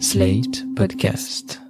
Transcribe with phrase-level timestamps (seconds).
[0.00, 1.63] Slate Podcast.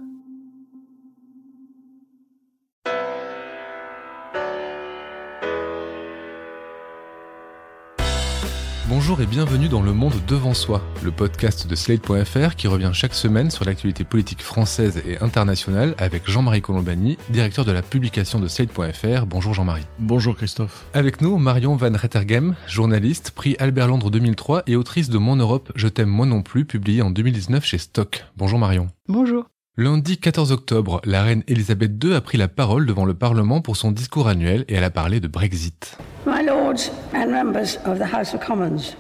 [9.07, 13.13] Bonjour et bienvenue dans Le Monde Devant Soi, le podcast de Slate.fr qui revient chaque
[13.13, 18.49] semaine sur l'actualité politique française et internationale avec Jean-Marie Colombani, directeur de la publication de
[18.49, 19.27] Slate.fr.
[19.27, 19.85] Bonjour Jean-Marie.
[19.99, 20.87] Bonjour Christophe.
[20.95, 25.71] Avec nous, Marion Van Rettergem, journaliste, prix Albert Londres 2003 et autrice de Mon Europe,
[25.75, 28.25] Je t'aime moi non plus, publié en 2019 chez Stock.
[28.39, 28.89] Bonjour Marion.
[29.07, 29.45] Bonjour.
[29.77, 33.77] Lundi 14 octobre, la reine Elisabeth II a pris la parole devant le Parlement pour
[33.77, 35.97] son discours annuel et elle a parlé de Brexit.
[36.25, 38.95] My Lords and members of the House of Commons,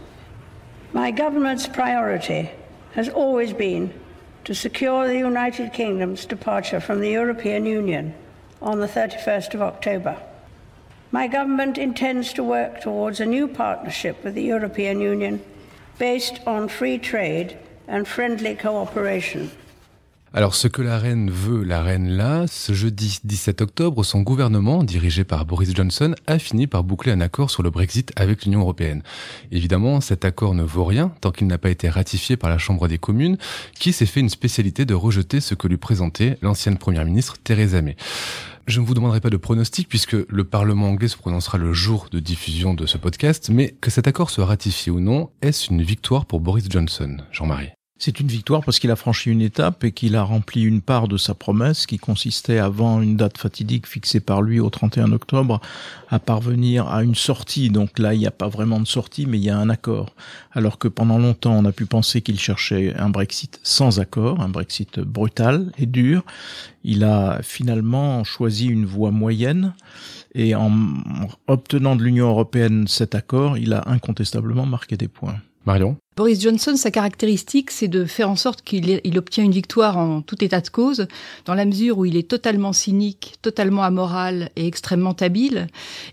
[0.92, 2.50] my government's priority
[2.96, 3.90] has always been
[4.42, 8.12] to secure the United Kingdom's departure from the European Union
[8.60, 10.16] on the 31st of October.
[11.12, 15.40] My government intends to work towards a new partnership with the European Union
[16.00, 17.56] based on free trade
[17.86, 19.52] and friendly cooperation.
[20.36, 24.82] Alors ce que la reine veut, la reine là, ce jeudi 17 octobre, son gouvernement,
[24.82, 28.58] dirigé par Boris Johnson, a fini par boucler un accord sur le Brexit avec l'Union
[28.58, 29.04] européenne.
[29.52, 32.88] Évidemment, cet accord ne vaut rien tant qu'il n'a pas été ratifié par la Chambre
[32.88, 33.38] des communes,
[33.78, 37.80] qui s'est fait une spécialité de rejeter ce que lui présentait l'ancienne première ministre Theresa
[37.80, 37.94] May.
[38.66, 42.08] Je ne vous demanderai pas de pronostic puisque le Parlement anglais se prononcera le jour
[42.10, 45.82] de diffusion de ce podcast, mais que cet accord soit ratifié ou non, est-ce une
[45.82, 47.70] victoire pour Boris Johnson, Jean-Marie?
[47.96, 51.06] C'est une victoire parce qu'il a franchi une étape et qu'il a rempli une part
[51.06, 55.60] de sa promesse qui consistait avant une date fatidique fixée par lui au 31 octobre
[56.08, 57.70] à parvenir à une sortie.
[57.70, 60.12] Donc là, il n'y a pas vraiment de sortie, mais il y a un accord.
[60.52, 64.48] Alors que pendant longtemps, on a pu penser qu'il cherchait un Brexit sans accord, un
[64.48, 66.24] Brexit brutal et dur.
[66.82, 69.72] Il a finalement choisi une voie moyenne
[70.34, 70.72] et en
[71.46, 75.36] obtenant de l'Union européenne cet accord, il a incontestablement marqué des points.
[75.64, 75.96] Marion?
[76.16, 80.22] Boris Johnson, sa caractéristique, c'est de faire en sorte qu'il il obtient une victoire en
[80.22, 81.08] tout état de cause,
[81.44, 85.66] dans la mesure où il est totalement cynique, totalement amoral et extrêmement habile,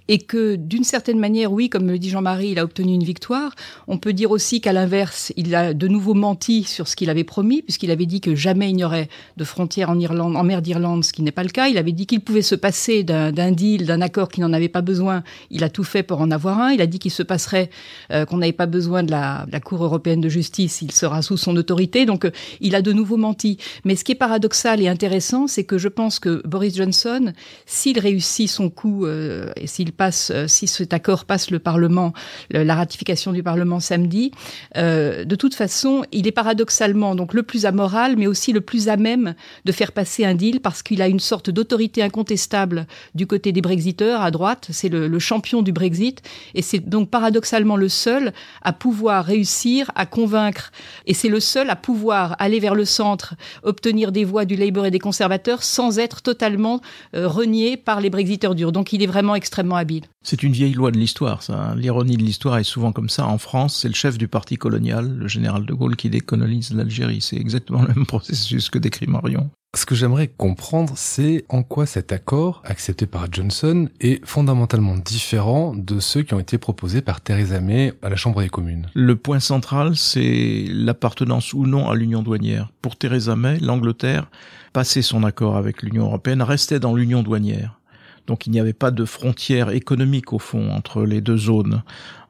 [0.07, 3.53] et que d'une certaine manière, oui, comme le dit Jean-Marie, il a obtenu une victoire.
[3.87, 7.23] On peut dire aussi qu'à l'inverse, il a de nouveau menti sur ce qu'il avait
[7.23, 9.07] promis, puisqu'il avait dit que jamais il n'y aurait
[9.37, 11.67] de frontières en Irlande, en mer d'Irlande, ce qui n'est pas le cas.
[11.67, 14.81] Il avait dit qu'il pouvait se passer d'un deal, d'un accord qui n'en avait pas
[14.81, 15.21] besoin.
[15.51, 16.71] Il a tout fait pour en avoir un.
[16.71, 17.69] Il a dit qu'il se passerait,
[18.11, 21.21] euh, qu'on n'avait pas besoin de la, de la Cour européenne de justice, il sera
[21.21, 22.05] sous son autorité.
[22.05, 22.31] Donc, euh,
[22.61, 23.57] il a de nouveau menti.
[23.83, 27.33] Mais ce qui est paradoxal et intéressant, c'est que je pense que Boris Johnson,
[27.65, 32.13] s'il réussit son coup euh, et s'il passe, euh, si cet accord passe le Parlement,
[32.51, 34.31] la ratification du Parlement samedi,
[34.75, 38.97] de toute façon, il est paradoxalement donc le plus amoral, mais aussi le plus à
[38.97, 39.35] même
[39.65, 43.61] de faire passer un deal parce qu'il a une sorte d'autorité incontestable du côté des
[43.61, 44.67] Brexiteurs à droite.
[44.71, 46.21] C'est le, le champion du Brexit
[46.55, 50.71] et c'est donc paradoxalement le seul à pouvoir réussir à convaincre,
[51.05, 54.85] et c'est le seul à pouvoir aller vers le centre, obtenir des voix du Labour
[54.85, 56.81] et des conservateurs sans être totalement
[57.15, 58.71] euh, renié par les Brexiteurs durs.
[58.71, 60.03] Donc il est vraiment extrêmement habile.
[60.23, 61.73] C'est une vieille loi de l'histoire, ça.
[61.75, 63.25] L'ironie de l'histoire est souvent comme ça.
[63.25, 67.21] En France, c'est le chef du parti colonial, le général de Gaulle, qui décolonise l'Algérie.
[67.21, 69.49] C'est exactement le même processus que décrit Marion.
[69.73, 75.73] Ce que j'aimerais comprendre, c'est en quoi cet accord, accepté par Johnson, est fondamentalement différent
[75.73, 78.87] de ceux qui ont été proposés par Theresa May à la Chambre des communes.
[78.93, 82.69] Le point central, c'est l'appartenance ou non à l'union douanière.
[82.81, 84.29] Pour Theresa May, l'Angleterre,
[84.73, 87.79] passé son accord avec l'Union européenne, restait dans l'union douanière.
[88.27, 91.83] Donc il n'y avait pas de frontière économique au fond entre les deux zones.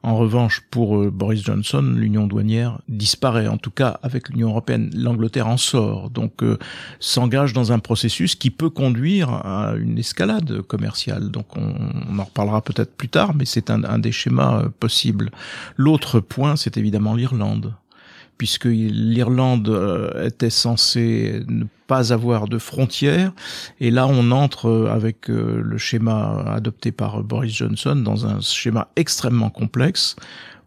[0.04, 3.46] En revanche, pour euh, Boris Johnson, l'union douanière disparaît.
[3.46, 6.10] En tout cas, avec l'Union européenne, l'Angleterre en sort.
[6.10, 6.58] Donc euh,
[6.98, 11.30] s'engage dans un processus qui peut conduire à une escalade commerciale.
[11.30, 15.30] Donc on, en reparlera peut-être plus tard, mais c'est un, un, des schémas euh, possibles.
[15.76, 17.74] L'autre point, c'est évidemment l'Irlande
[18.38, 23.32] puisque l'Irlande euh, était censée ne pas avoir de frontières.
[23.80, 28.40] Et là, on entre euh, avec euh, le schéma adopté par Boris Johnson dans un
[28.40, 30.16] schéma extrêmement complexe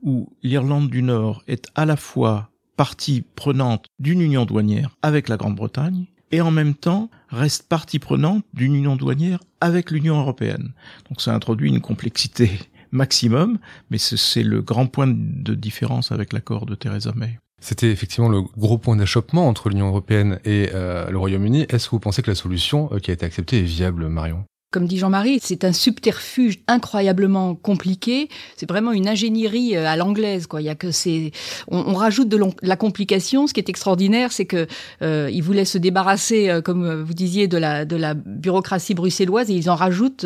[0.04, 5.38] où l'Irlande du Nord est à la fois partie prenante d'une union douanière avec la
[5.38, 10.74] Grande-Bretagne et en même temps reste partie prenante d'une union douanière avec l'Union européenne.
[11.10, 12.52] Donc ça introduit une complexité
[12.92, 13.58] maximum,
[13.90, 17.40] mais c'est le grand point de différence avec l'accord de Theresa May.
[17.62, 21.66] C'était effectivement le gros point d'achoppement entre l'Union européenne et euh, le Royaume-Uni.
[21.70, 24.46] Est-ce que vous pensez que la solution euh, qui a été acceptée est viable, Marion?
[24.76, 28.28] Comme dit Jean-Marie, c'est un subterfuge incroyablement compliqué.
[28.58, 30.62] C'est vraiment une ingénierie euh, à l'anglaise, quoi.
[30.62, 31.32] Il y a que c'est,
[31.70, 33.48] on, rajoute de la complication.
[33.48, 34.68] Ce qui est extraordinaire, c'est que
[35.02, 39.50] euh, ils voulaient se débarrasser, euh, comme vous disiez, de la de la bureaucratie bruxelloise
[39.50, 40.26] et ils en rajoutent.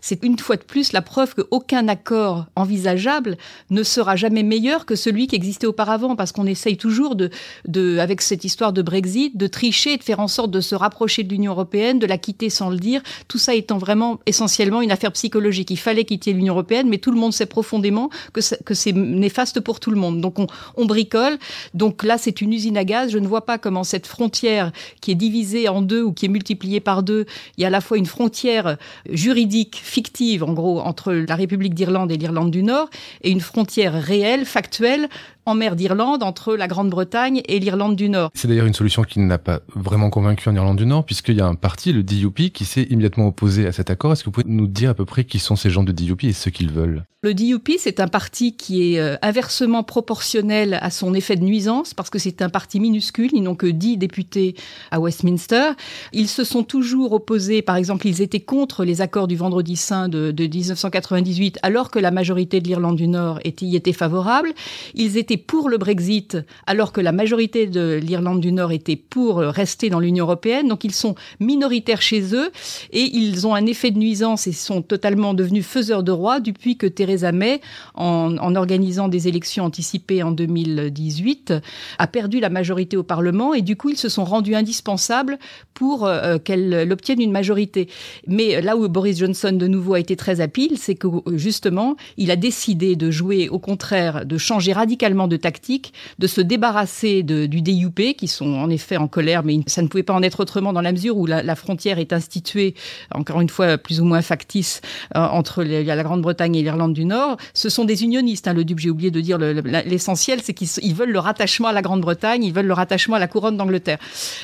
[0.00, 3.36] c'est une fois de plus la preuve qu'aucun accord envisageable
[3.68, 7.28] ne sera jamais meilleur que celui qui existait auparavant, parce qu'on essaye toujours de,
[7.68, 11.22] de, avec cette histoire de Brexit, de tricher, de faire en sorte de se rapprocher
[11.22, 13.02] de l'Union européenne, de la quitter sans le dire.
[13.28, 15.68] Tout ça étant vraiment essentiellement une affaire psychologique.
[15.72, 19.80] Il fallait quitter l'Union européenne, mais tout le monde sait profondément que, c'est néfaste pour
[19.80, 20.20] tout le monde.
[20.20, 20.36] Donc
[20.76, 21.38] on, bricole.
[21.74, 23.10] Donc là, c'est une usine à gaz.
[23.10, 24.70] Je ne vois pas comment cette frontière
[25.00, 27.26] qui est divisée en deux ou qui est multipliée par deux,
[27.56, 28.76] il y a à la fois une frontière
[29.10, 32.90] juridique fictive, en gros, entre la République d'Irlande et l'Irlande du Nord,
[33.22, 35.08] et une frontière réelle, factuelle,
[35.50, 38.30] en mer d'Irlande entre la Grande-Bretagne et l'Irlande du Nord.
[38.34, 41.40] C'est d'ailleurs une solution qui n'a pas vraiment convaincu en Irlande du Nord, puisqu'il y
[41.40, 44.12] a un parti, le DUP, qui s'est immédiatement opposé à cet accord.
[44.12, 46.22] Est-ce que vous pouvez nous dire à peu près qui sont ces gens de DUP
[46.22, 47.04] et ce qu'ils veulent?
[47.22, 51.92] Le DUP, c'est un parti qui est euh, inversement proportionnel à son effet de nuisance,
[51.92, 54.54] parce que c'est un parti minuscule, ils n'ont que 10 députés
[54.90, 55.72] à Westminster.
[56.14, 60.08] Ils se sont toujours opposés, par exemple, ils étaient contre les accords du Vendredi Saint
[60.08, 64.54] de, de 1998, alors que la majorité de l'Irlande du Nord était, y était favorable.
[64.94, 69.38] Ils étaient pour le Brexit, alors que la majorité de l'Irlande du Nord était pour
[69.38, 70.68] rester dans l'Union européenne.
[70.68, 72.50] Donc ils sont minoritaires chez eux
[72.92, 76.76] et ils ont un effet de nuisance et sont totalement devenus faiseurs de roi depuis
[76.76, 77.60] que Theresa May,
[77.94, 81.54] en, organisant des élections anticipées en 2018,
[81.98, 85.38] a perdu la majorité au Parlement et du coup ils se sont rendus indispensables
[85.74, 87.88] pour euh, qu'elle obtienne une majorité.
[88.26, 92.30] Mais là où Boris Johnson de nouveau a été très habile, c'est que justement il
[92.30, 97.62] a décidé de jouer au contraire, de changer radicalement de tactique, de se débarrasser du
[97.62, 100.72] DUP, qui sont en effet en colère, mais ça ne pouvait pas en être autrement
[100.72, 102.74] dans la mesure où la, frontière est instituée,
[103.14, 104.80] encore une fois plus ou moins factice,
[105.16, 107.36] euh, entre les, la Grande-Bretagne et l'Irlande du Nord.
[107.54, 111.10] Ce sont des unionistes, hein, le DUP, j'ai oublié de dire l'essentiel, c'est qu'ils veulent
[111.10, 113.98] le rattachement à la Grande-Bretagne, ils veulent le rattachement à la couronne d'Angleterre.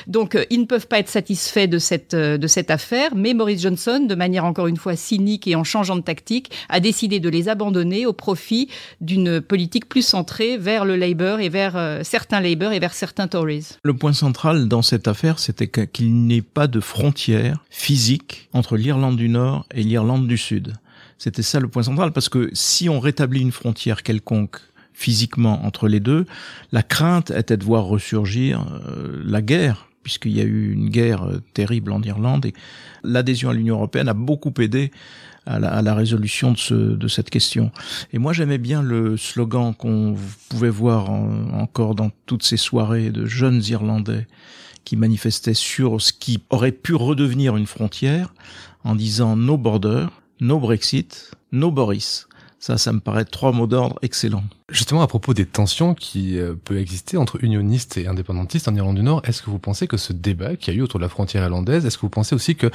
[0.07, 3.33] Donc euh, ils ne peuvent pas être satisfaits de cette, euh, de cette affaire, mais
[3.33, 7.19] Maurice Johnson, de manière encore une fois cynique et en changeant de tactique, a décidé
[7.19, 8.69] de les abandonner au profit
[9.01, 13.29] d'une politique plus centrée vers le Labour et vers euh, certains Labour et vers certains
[13.29, 13.77] Tories.
[13.85, 19.15] Le point central dans cette affaire, c'était qu'il n'ait pas de frontière physique entre l'Irlande
[19.15, 20.73] du Nord et l'Irlande du Sud.
[21.17, 24.57] C'était ça le point central, parce que si on rétablit une frontière quelconque
[24.91, 26.25] physiquement entre les deux,
[26.73, 31.23] la crainte était de voir ressurgir euh, la guerre, puisqu'il y a eu une guerre
[31.23, 32.53] euh, terrible en Irlande, et
[33.05, 34.91] l'adhésion à l'Union européenne a beaucoup aidé
[35.47, 37.71] à la, à la résolution de, ce, de, cette question.
[38.13, 40.15] Et moi, j'aimais bien le slogan qu'on
[40.49, 44.27] pouvait voir encore dans toutes ces soirées de jeunes Irlandais
[44.83, 48.33] qui manifestaient sur ce qui aurait pu redevenir une frontière
[48.83, 50.07] en disant no border,
[50.39, 52.26] no Brexit, no Boris.
[52.59, 54.43] Ça, ça me paraît trois mots d'ordre excellents.
[54.69, 58.95] Justement, à propos des tensions qui euh, peuvent exister entre unionistes et indépendantistes en Irlande
[58.95, 61.09] du Nord, est-ce que vous pensez que ce débat qui a eu autour de la
[61.09, 62.71] frontière irlandaise, est-ce que vous pensez aussi que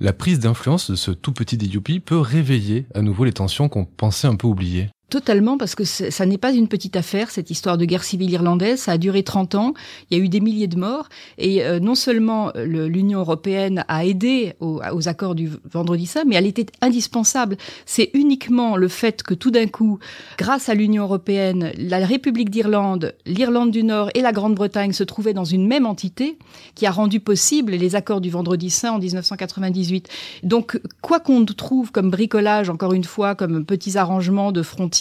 [0.00, 3.84] la prise d'influence de ce tout petit DUP peut réveiller à nouveau les tensions qu'on
[3.84, 7.78] pensait un peu oubliées Totalement, parce que ça n'est pas une petite affaire, cette histoire
[7.78, 8.80] de guerre civile irlandaise.
[8.80, 9.72] Ça a duré 30 ans,
[10.10, 11.08] il y a eu des milliers de morts,
[11.38, 16.34] et euh, non seulement l'Union européenne a aidé aux, aux, accords du Vendredi Saint, mais
[16.34, 17.56] elle était indispensable.
[17.84, 20.00] C'est uniquement le fait que tout d'un coup,
[20.38, 25.34] grâce à l'Union européenne, la République d'Irlande, l'Irlande du Nord et la Grande-Bretagne se trouvaient
[25.34, 26.36] dans une même entité
[26.74, 30.08] qui a rendu possible les accords du Vendredi Saint en 1998.
[30.42, 34.95] Donc, quoi qu'on trouve comme bricolage, encore une fois, comme petits arrangements de frontières,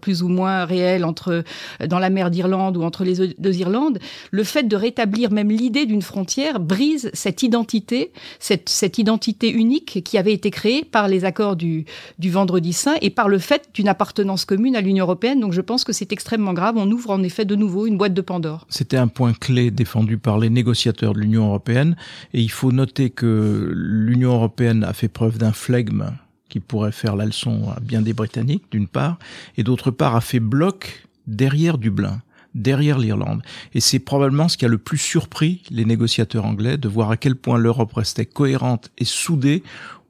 [0.00, 1.44] plus ou moins réelle entre
[1.86, 3.98] dans la mer d'Irlande ou entre les deux Irlandes,
[4.30, 10.02] le fait de rétablir même l'idée d'une frontière brise cette identité, cette, cette identité unique
[10.04, 11.84] qui avait été créée par les accords du,
[12.18, 15.40] du Vendredi Saint et par le fait d'une appartenance commune à l'Union européenne.
[15.40, 16.74] Donc je pense que c'est extrêmement grave.
[16.76, 18.66] On ouvre en effet de nouveau une boîte de Pandore.
[18.68, 21.96] C'était un point clé défendu par les négociateurs de l'Union européenne
[22.34, 26.12] et il faut noter que l'Union européenne a fait preuve d'un flegme
[26.60, 29.18] pourrait faire la leçon à bien des Britanniques, d'une part,
[29.56, 32.22] et d'autre part a fait bloc derrière Dublin
[32.54, 33.42] derrière l'Irlande.
[33.74, 37.16] Et c'est probablement ce qui a le plus surpris les négociateurs anglais de voir à
[37.16, 39.62] quel point l'Europe restait cohérente et soudée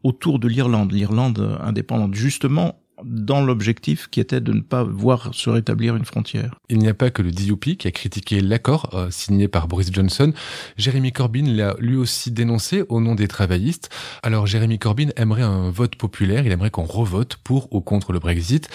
[0.03, 2.15] autour de l'Irlande, l'Irlande indépendante.
[2.15, 6.57] Justement, dans l'objectif qui était de ne pas voir se rétablir une frontière.
[6.69, 9.93] Il n'y a pas que le DUP qui a critiqué l'accord euh, signé par Boris
[9.93, 10.33] Johnson.
[10.77, 13.91] Jeremy Corbyn l'a lui aussi dénoncé au nom des travaillistes.
[14.23, 18.19] Alors Jeremy Corbyn aimerait un vote populaire, il aimerait qu'on revote pour ou contre le
[18.19, 18.69] Brexit.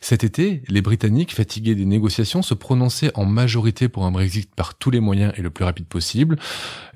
[0.00, 4.74] Cet été, les Britanniques, fatigués des négociations, se prononçaient en majorité pour un Brexit par
[4.76, 6.36] tous les moyens et le plus rapide possible.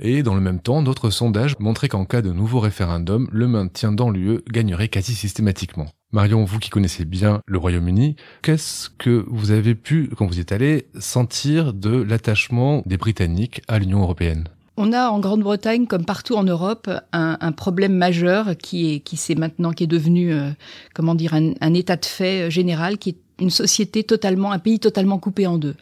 [0.01, 3.93] Et dans le même temps, d'autres sondages montraient qu'en cas de nouveau référendum, le maintien
[3.93, 5.89] dans l'UE gagnerait quasi systématiquement.
[6.15, 10.41] Marion, vous qui connaissez bien le Royaume-Uni, qu'est-ce que vous avez pu, quand vous y
[10.41, 14.49] êtes allé, sentir de l'attachement des Britanniques à l'Union européenne?
[14.77, 19.35] On a en Grande-Bretagne, comme partout en Europe, un, problème majeur qui est qui s'est
[19.35, 20.51] maintenant qui est devenu, euh,
[20.93, 24.81] comment dire, un, un, état de fait général, qui est une société totalement, un pays
[24.81, 25.77] totalement coupé en deux.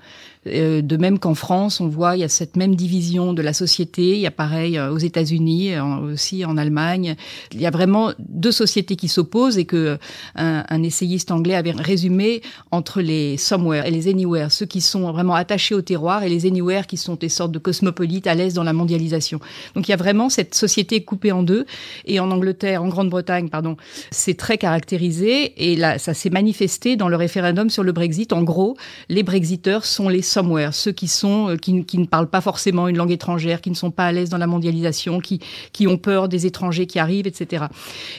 [0.47, 3.53] Euh, de même qu'en France, on voit il y a cette même division de la
[3.53, 4.15] société.
[4.15, 7.17] Il y a pareil euh, aux États-Unis, aussi en Allemagne.
[7.53, 9.99] Il y a vraiment deux sociétés qui s'opposent et que
[10.37, 15.13] un, un, essayiste anglais avait résumé entre les somewhere et les anywhere, ceux qui sont
[15.13, 18.55] vraiment attachés au terroir et les anywhere qui sont des sortes de cosmopolites à l'aise
[18.55, 19.41] dans la mondialisation.
[19.75, 21.67] Donc il y a vraiment cette société coupée en deux.
[22.07, 23.77] Et en Angleterre, en Grande-Bretagne, pardon,
[24.11, 28.33] c'est très caractérisé et là, ça s'est manifesté dans le référendum sur le Brexit.
[28.33, 28.77] En gros,
[29.09, 32.97] les Brexiteurs sont les somewhere, ceux qui sont euh, qui, ne parlent pas forcément une
[32.97, 35.41] langue étrangère, qui ne sont pas à l'aise dans la mondialisation, qui
[35.73, 37.65] qui ont peur des étrangers qui arrivent, etc.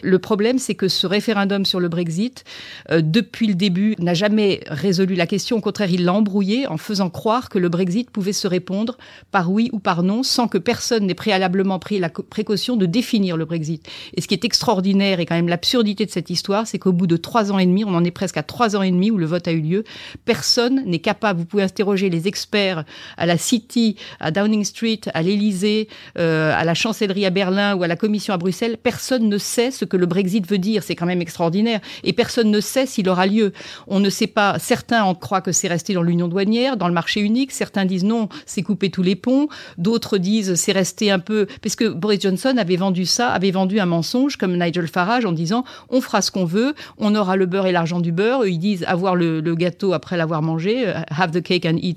[0.04, 2.44] Le problème, c'est que ce référendum sur le Brexit,
[2.92, 5.58] euh, depuis le début, n'a jamais résolu la question.
[5.58, 8.98] Au contraire, il l'a embrouillé en faisant croire que le Brexit pouvait se répondre
[9.32, 13.38] par oui ou par non, sans que personne n'ait préalablement pris la précaution de définir
[13.38, 13.88] le Brexit.
[14.16, 17.08] Et ce qui est extraordinaire et quand même l'absurdité de cette histoire, c'est qu'au bout
[17.08, 19.18] de trois ans et demi, on en est presque à trois ans et demi où
[19.18, 19.84] le vote a eu lieu,
[20.26, 21.40] personne n'est capable.
[21.40, 22.84] Vous pouvez interroger les experts
[23.18, 27.84] à la City, à Downing Street, à l'Élysée, euh, à la chancellerie à Berlin ou
[27.84, 30.84] à la Commission à Bruxelles, personne ne sait ce que le Brexit veut dire.
[30.84, 31.80] C'est quand même extraordinaire.
[32.04, 33.54] Et personne ne sait s'il aura lieu.
[33.88, 34.60] On ne sait pas.
[34.60, 37.52] Certains en croient que c'est resté dans l'union douanière, dans le marché unique.
[37.52, 39.48] Certains disent non, c'est couper tous les ponts.
[39.78, 43.80] D'autres disent c'est resté un peu parce que Boris Johnson avait vendu ça, avait vendu
[43.80, 47.46] un mensonge comme Nigel Farage en disant on fera ce qu'on veut, on aura le
[47.46, 48.46] beurre et l'argent du beurre.
[48.46, 51.91] ils disent avoir le, le gâteau après l'avoir mangé, euh, have the cake and eat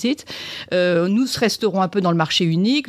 [0.73, 2.87] euh, nous resterons un peu dans le marché unique.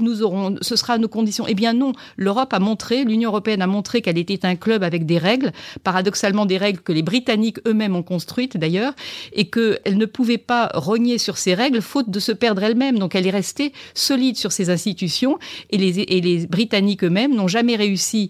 [0.61, 1.45] Ce sera nos conditions.
[1.47, 5.05] Eh bien non, l'Europe a montré, l'Union européenne a montré qu'elle était un club avec
[5.05, 5.51] des règles,
[5.83, 8.93] paradoxalement des règles que les Britanniques eux-mêmes ont construites d'ailleurs,
[9.33, 12.99] et qu'elle ne pouvait pas rogner sur ces règles faute de se perdre elle-même.
[12.99, 15.37] Donc elle est restée solide sur ses institutions,
[15.69, 18.29] et les, et les Britanniques eux-mêmes n'ont jamais réussi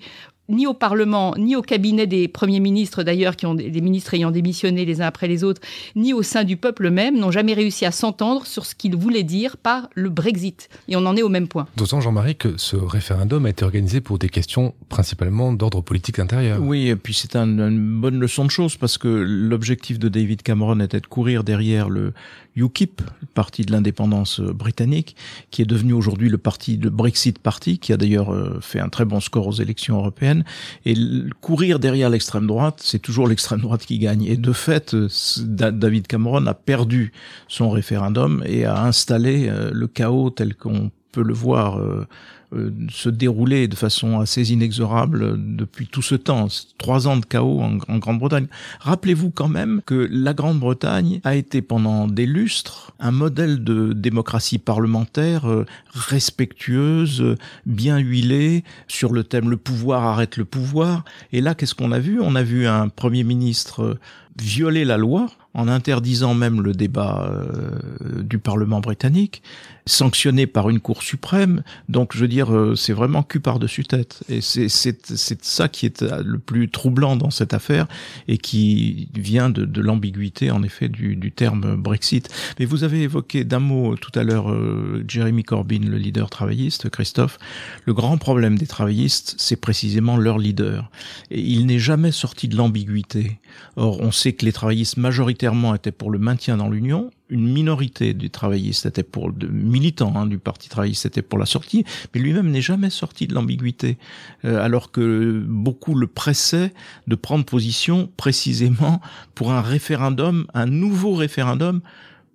[0.49, 4.31] ni au Parlement, ni au cabinet des premiers ministres d'ailleurs, qui ont des ministres ayant
[4.31, 5.61] démissionné les uns après les autres,
[5.95, 9.23] ni au sein du peuple même, n'ont jamais réussi à s'entendre sur ce qu'ils voulaient
[9.23, 10.69] dire par le Brexit.
[10.87, 11.67] Et on en est au même point.
[11.77, 16.59] D'autant, Jean-Marie, que ce référendum a été organisé pour des questions principalement d'ordre politique intérieur.
[16.61, 20.79] Oui, et puis c'est une bonne leçon de choses parce que l'objectif de David Cameron
[20.79, 22.13] était de courir derrière le
[22.55, 25.15] UKIP, le parti de l'indépendance britannique,
[25.51, 28.89] qui est devenu aujourd'hui le parti, de Brexit Party, qui a d'ailleurs euh, fait un
[28.89, 30.43] très bon score aux élections européennes
[30.85, 30.95] et
[31.41, 34.23] courir derrière l'extrême droite, c'est toujours l'extrême droite qui gagne.
[34.23, 35.09] Et de fait, euh,
[35.39, 37.11] David Cameron a perdu
[37.47, 42.05] son référendum et a installé euh, le chaos tel qu'on peut le voir euh,
[42.53, 47.61] euh, se dérouler de façon assez inexorable depuis tout ce temps, trois ans de chaos
[47.61, 48.47] en, Grande-Bretagne.
[48.81, 54.59] Rappelez-vous quand même que la Grande-Bretagne a été pendant des lustres un modèle de démocratie
[54.59, 61.05] parlementaire euh, respectueuse, bien huilée sur le thème le pouvoir arrête le pouvoir.
[61.31, 62.19] Et là, qu'est-ce qu'on a vu?
[62.21, 63.97] On a vu un Premier ministre
[64.37, 69.41] violer la loi en interdisant même le débat euh, du Parlement britannique,
[69.87, 71.63] sanctionné par une Cour suprême.
[71.89, 74.23] Donc, je veux dire, euh, c'est vraiment cul par-dessus tête.
[74.29, 77.87] Et c'est ça qui est le plus troublant dans cette affaire
[78.27, 82.29] et qui vient de, de l'ambiguïté, en effet, du, du, terme Brexit.
[82.59, 86.89] Mais vous avez évoqué d'un mot tout à l'heure euh, Jeremy Corbyn, le leader travailliste,
[86.89, 87.37] Christophe.
[87.85, 90.89] Le grand problème des travaillistes, c'est précisément leur leader.
[91.31, 93.37] Et il n'est jamais sorti de l'ambiguïté.
[93.75, 98.13] Or, on sait que les travaillistes majoritairement étaient pour le maintien dans l'Union, une minorité
[98.13, 102.21] du travailliste était pour de militants hein, du parti travailliste était pour la sortie, mais
[102.21, 103.97] lui-même n'est jamais sorti de l'ambiguïté,
[104.45, 106.73] euh, alors que beaucoup le pressaient
[107.07, 109.01] de prendre position précisément
[109.33, 111.81] pour un référendum, un nouveau référendum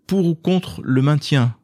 [0.06, 1.54] pour ou contre le maintien.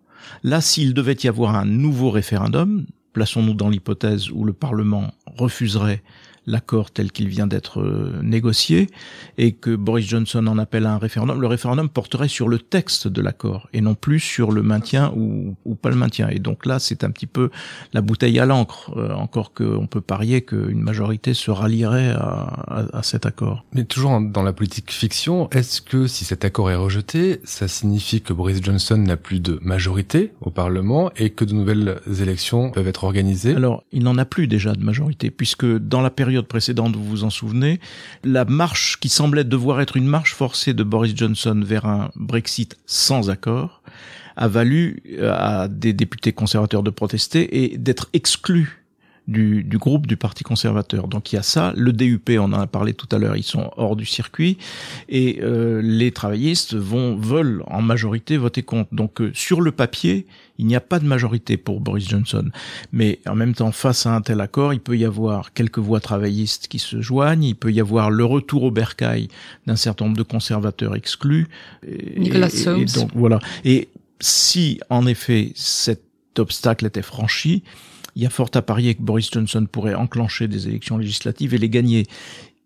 [0.43, 6.03] Là, s'il devait y avoir un nouveau référendum, plaçons-nous dans l'hypothèse où le Parlement refuserait
[6.47, 8.89] l'accord tel qu'il vient d'être euh, négocié
[9.39, 13.09] et que Boris Johnson en appelle à un référendum, le référendum porterait sur le texte
[13.09, 16.29] de l'accord et non plus sur le maintien ou, ou pas le maintien.
[16.29, 17.51] Et donc là, c'est un petit peu
[17.93, 22.99] la bouteille à l'encre, euh, encore qu'on peut parier qu'une majorité se rallierait à, à,
[22.99, 23.65] à, cet accord.
[23.73, 28.21] Mais toujours dans la politique fiction, est-ce que si cet accord est rejeté, ça signifie
[28.23, 32.89] que Boris Johnson n'a plus de majorité au Parlement et que de nouvelles élections peuvent
[32.89, 33.55] être organisées?
[33.55, 37.25] Alors, il n'en a plus déjà de majorité, puisque dans la période précédente, vous vous
[37.25, 37.81] en souvenez,
[38.25, 42.77] la marche qui semblait devoir être une marche forcée de Boris Johnson vers un Brexit
[42.87, 43.83] sans accord
[44.37, 48.86] a valu euh, à des députés conservateurs de protester et d'être exclus
[49.29, 51.09] du, du, groupe du Parti conservateur.
[51.09, 53.43] Donc il y a ça, le DUP, on en a parlé tout à l'heure, ils
[53.43, 54.59] sont hors du circuit,
[55.09, 58.95] et euh, les travaillistes vont veulent en majorité voter contre.
[58.95, 60.27] Donc euh, sur le papier,
[60.59, 62.49] il n'y a pas de majorité pour Boris Johnson.
[62.93, 66.01] Mais en même temps, face à un tel accord, il peut y avoir quelques voix
[66.01, 69.29] travaillistes qui se joignent, il peut y avoir le retour au bercail
[69.67, 71.49] d'un certain nombre de conservateurs exclus.
[72.17, 73.39] Nicolas et, et donc voilà.
[73.65, 73.89] Et
[74.21, 76.03] si en effet cet
[76.39, 77.63] obstacle était franchi,
[78.17, 81.59] il y a fort à parier que Boris Johnson pourrait enclencher des élections législatives et
[81.59, 82.07] les gagner.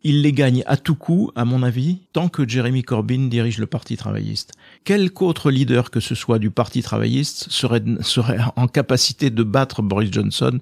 [0.02, 3.66] Il les gagne à tout coup, à mon avis, tant que Jeremy Corbyn dirige le
[3.66, 4.52] Parti travailliste.
[4.85, 9.83] Quel qu'autre leader que ce soit du Parti travailliste serait, serait en capacité de battre
[9.83, 10.59] Boris Johnson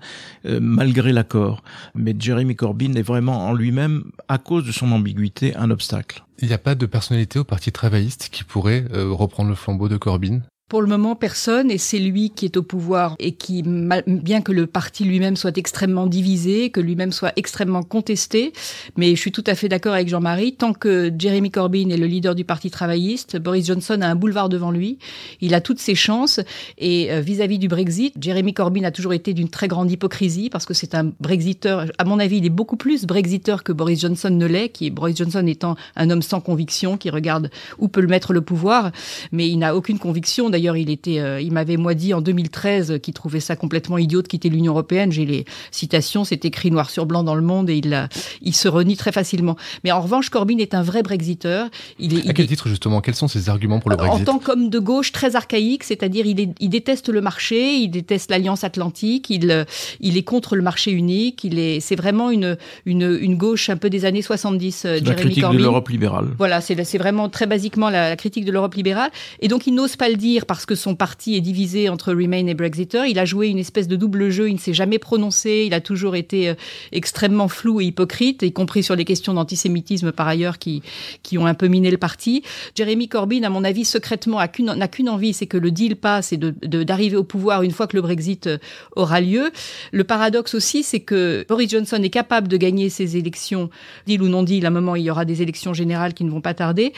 [0.47, 1.63] euh, malgré l'accord.
[1.95, 6.25] Mais Jeremy Corbyn est vraiment en lui-même, à cause de son ambiguïté, un obstacle.
[6.41, 9.89] Il n'y a pas de personnalité au Parti travailliste qui pourrait euh, reprendre le flambeau
[9.89, 10.41] de Corbyn?
[10.69, 14.53] Pour le moment, personne, et c'est lui qui est au pouvoir et qui, bien que
[14.53, 18.53] le parti lui-même soit extrêmement divisé, que lui-même soit extrêmement contesté,
[18.97, 22.07] mais je suis tout à fait d'accord avec Jean-Marie, tant que Jeremy Corbyn est le
[22.07, 24.99] leader du Parti travailliste, Boris Johnson a un boulevard devant lui,
[25.41, 26.39] il a toutes ses chances,
[26.77, 30.51] et euh, vis-à-vis -vis du Brexit, Jeremy Corbyn a toujours été d'une très grande hypocrisie,
[30.51, 34.01] parce que c'est un Brexiteur, à mon avis, il est beaucoup plus Brexiteur que Boris
[34.01, 38.03] Johnson ne l'est, qui Boris Johnson étant un homme sans conviction, qui regarde où peut
[38.03, 38.93] le mettre le pouvoir,
[39.33, 42.99] mais il n'a aucune conviction, D'ailleurs, il était, euh, il m'avait moi dit en 2013
[43.01, 45.13] qu'il trouvait ça complètement idiot de quitter l'Union européenne.
[45.13, 48.09] J'ai les citations, c'est écrit noir sur blanc dans le Monde et il,
[48.43, 49.55] il se renie très facilement.
[49.85, 51.69] Mais en revanche, Corbyn est un vrai Brexiteur.
[52.01, 53.01] Il est, à quel titre justement?
[53.01, 54.29] Quels sont ses arguments pour le Brexit?
[54.29, 57.89] En tant qu'homme de gauche très archaïque, c'est-à-dire il, est, il déteste le marché, il
[57.91, 59.65] déteste l'alliance atlantique, il,
[60.01, 61.45] il est contre le marché unique.
[61.45, 64.87] Il est, c'est vraiment une, une, une gauche un peu des années 70.
[64.87, 65.57] Euh, la critique Corbyn.
[65.57, 66.31] de l'Europe libérale.
[66.37, 69.13] Voilà, c'est, c'est vraiment très basiquement la, la critique de l'Europe libérale.
[69.39, 72.47] Et donc il n'ose pas le dire parce que son parti est divisé entre Remain
[72.47, 73.05] et Brexiter.
[73.09, 75.81] Il a joué une espèce de double jeu, il ne s'est jamais prononcé, il a
[75.81, 76.55] toujours été euh,
[76.91, 80.83] extrêmement flou et hypocrite, y compris sur les questions d'antisémitisme par ailleurs qui,
[81.23, 82.43] qui ont un peu miné le parti.
[82.75, 84.49] Jeremy Corbyn, à mon avis, secrètement, n'a
[84.89, 88.03] qu'une, envie, c'est que le deal passe et d'arriver au pouvoir une fois que le
[88.03, 88.59] Brexit euh,
[88.97, 89.53] aura lieu.
[89.93, 93.69] Le paradoxe aussi, c'est que Boris Johnson est capable de gagner ces élections,
[94.07, 96.31] deal ou non deal, à un moment il y aura des élections générales qui ne
[96.31, 96.95] vont pas tarder,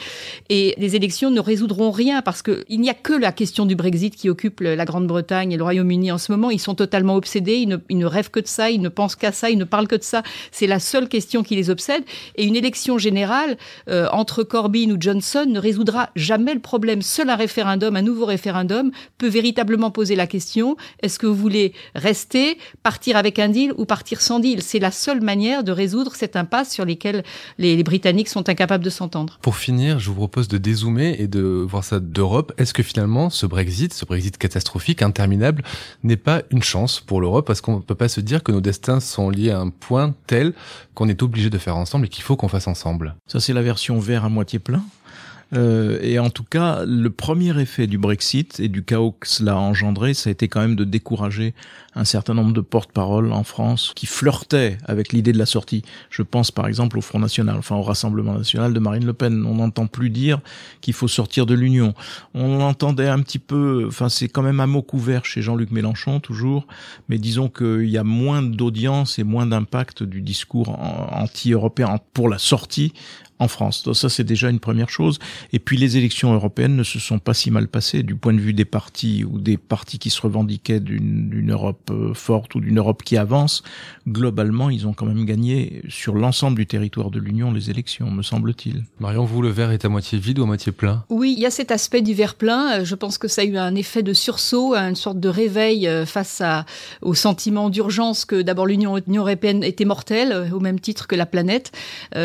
[0.49, 4.15] et les élections ne résoudront rien parce qu'il n'y a que la question du Brexit
[4.15, 7.67] qui occupe la Grande-Bretagne et le Royaume-Uni en ce moment, ils sont totalement obsédés, ils
[7.67, 9.87] ne, ils ne, rêvent que de ça, ils ne pensent qu'à ça, ils ne parlent
[9.87, 10.21] que de ça.
[10.51, 12.03] C'est la seule question qui les obsède.
[12.35, 13.57] Et une élection générale
[13.89, 17.01] euh, entre Corbyn ou Johnson ne résoudra jamais le problème.
[17.01, 21.73] Seul un référendum, un nouveau référendum, peut véritablement poser la question est-ce que vous voulez
[21.95, 24.61] rester, partir avec un deal ou partir sans deal?
[24.61, 27.23] C'est la seule manière de résoudre cette impasse sur lesquelles
[27.57, 29.39] les, les Britanniques sont incapables de s'entendre.
[29.41, 32.53] Pour finir, je vous propose de dézoomer et de voir ça d'Europe.
[32.59, 35.63] Est-ce que finalement, ce Brexit, ce Brexit catastrophique, interminable,
[36.03, 38.61] n'est pas une chance pour l'Europe parce qu'on ne peut pas se dire que nos
[38.61, 40.53] destins sont liés à un point tel
[40.93, 43.15] qu'on est obligé de faire ensemble et qu'il faut qu'on fasse ensemble.
[43.27, 44.83] Ça, c'est la version vert à moitié plein.
[45.53, 49.53] Euh, et en tout cas, le premier effet du Brexit et du chaos que cela
[49.53, 51.53] a engendré, ça a été quand même de décourager
[51.93, 55.83] un certain nombre de porte-paroles en France qui flirtaient avec l'idée de la sortie.
[56.09, 59.45] Je pense par exemple au Front National, enfin au Rassemblement National de Marine Le Pen.
[59.45, 60.39] On n'entend plus dire
[60.79, 61.93] qu'il faut sortir de l'Union.
[62.33, 66.21] On entendait un petit peu, enfin c'est quand même un mot couvert chez Jean-Luc Mélenchon
[66.21, 66.65] toujours,
[67.09, 70.69] mais disons qu'il y a moins d'audience et moins d'impact du discours
[71.11, 72.93] anti-européen pour la sortie
[73.41, 73.83] en France.
[73.83, 75.17] Donc ça, c'est déjà une première chose.
[75.51, 78.39] Et puis les élections européennes ne se sont pas si mal passées du point de
[78.39, 83.01] vue des partis ou des partis qui se revendiquaient d'une Europe forte ou d'une Europe
[83.03, 83.63] qui avance.
[84.07, 88.21] Globalement, ils ont quand même gagné sur l'ensemble du territoire de l'Union les élections, me
[88.21, 88.85] semble-t-il.
[88.99, 91.03] Marion, vous, le verre est à moitié vide ou à moitié plein?
[91.09, 92.83] Oui, il y a cet aspect du verre plein.
[92.83, 96.41] Je pense que ça a eu un effet de sursaut, une sorte de réveil face
[96.41, 96.65] à,
[97.01, 101.71] au sentiment d'urgence que d'abord l'Union européenne était mortelle, au même titre que la planète.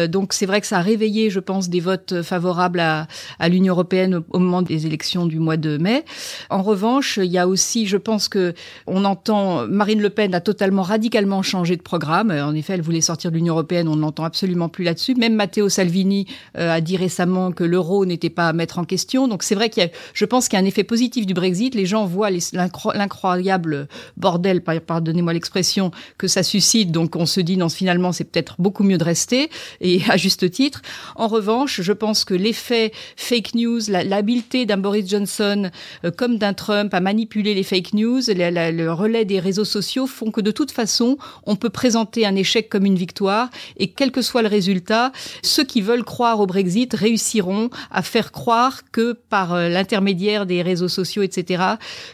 [0.09, 4.23] Donc c'est vrai que ça a réveillé je pense, des votes favorables à l'Union européenne
[4.31, 6.05] au, moment des élections du mois de mai.
[6.51, 8.55] En revanche, il y a aussi, je pense que
[8.87, 12.31] on entend Marine Le Pen a totalement radicalement changé de programme.
[12.31, 15.15] En effet, elle voulait sortir de l'Union européenne, on n'entend absolument plus là-dessus.
[15.15, 19.29] Même Matteo Salvini euh, a dit récemment que l'euro n'était pas à mettre en question.
[19.29, 21.35] Donc c'est vrai qu'il y a, je pense qu'il y a un effet positif du
[21.35, 21.75] Brexit.
[21.75, 26.93] Les gens voient l'incroyable bordel, pardonnez-moi l'expression, que ça suscite.
[26.93, 30.51] Donc on se dit non, finalement c'est peut-être beaucoup mieux de rester et à juste
[30.51, 30.83] titre.
[31.15, 35.71] En revanche, je pense que l'effet fake news, l'habileté d'un Boris Johnson
[36.05, 40.31] euh, comme d'un Trump à manipuler les fake news, le relais des réseaux sociaux font
[40.31, 44.23] que de toute façon, on peut présenter un échec comme une victoire et quel que
[44.23, 49.55] soit le résultat, ceux qui veulent croire au Brexit réussiront à faire croire que par
[49.55, 51.63] euh, l'intermédiaire des réseaux sociaux, etc.,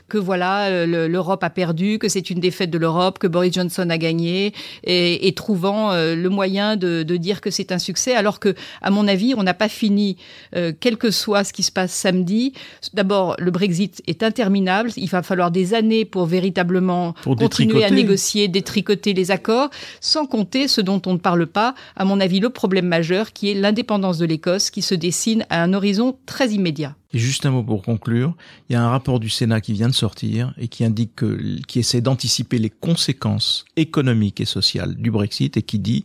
[0.09, 3.88] que voilà, euh, l'Europe a perdu, que c'est une défaite de l'Europe, que Boris Johnson
[3.90, 4.53] a gagné
[4.85, 9.06] et, trouvant le moyen de, de dire que c'est un succès, alors que, à mon
[9.08, 10.16] avis, on n'a pas fini,
[10.56, 12.52] euh, quel que soit ce qui se passe samedi.
[12.94, 14.90] D'abord, le Brexit est interminable.
[14.96, 20.68] Il va falloir des années pour véritablement continuer à négocier, détricoter les accords, sans compter
[20.68, 24.18] ce dont on ne parle pas, à mon avis, le problème majeur, qui est l'indépendance
[24.18, 26.94] de l'Écosse, qui se dessine à un horizon très immédiat.
[27.14, 28.35] Et juste un mot pour conclure,
[28.68, 31.61] il y a un rapport du Sénat qui vient de sortir et qui indique que,
[31.66, 36.04] qui essaie d'anticiper les conséquences économiques et sociales du Brexit et qui dit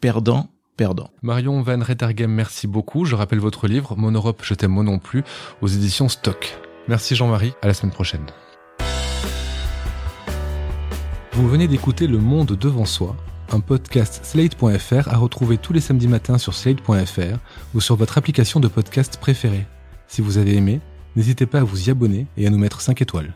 [0.00, 0.48] perdant
[1.22, 3.04] Marion Van Rettergem, merci beaucoup.
[3.04, 5.22] Je rappelle votre livre, Mon Europe, je t'aime moi non plus,
[5.60, 6.58] aux éditions Stock.
[6.88, 8.26] Merci Jean-Marie, à la semaine prochaine.
[11.32, 13.14] Vous venez d'écouter Le Monde devant soi,
[13.52, 17.38] un podcast slate.fr à retrouver tous les samedis matins sur slate.fr
[17.74, 19.66] ou sur votre application de podcast préférée.
[20.06, 20.80] Si vous avez aimé,
[21.14, 23.34] n'hésitez pas à vous y abonner et à nous mettre 5 étoiles.